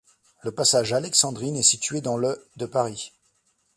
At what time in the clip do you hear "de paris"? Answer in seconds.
2.55-3.13